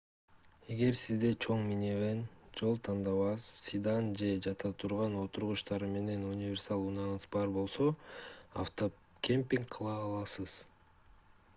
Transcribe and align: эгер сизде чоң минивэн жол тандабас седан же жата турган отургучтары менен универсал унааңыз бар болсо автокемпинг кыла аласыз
эгер 0.75 0.95
сизде 0.99 1.29
чоң 1.45 1.59
минивэн 1.71 2.21
жол 2.61 2.79
тандабас 2.87 3.49
седан 3.65 4.07
же 4.21 4.31
жата 4.47 4.71
турган 4.83 5.17
отургучтары 5.25 5.91
менен 5.91 6.25
универсал 6.31 6.87
унааңыз 6.87 7.29
бар 7.37 7.53
болсо 7.59 7.87
автокемпинг 8.65 9.69
кыла 9.77 9.95
аласыз 10.09 10.57